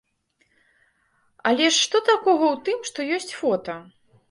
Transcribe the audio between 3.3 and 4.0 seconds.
фота?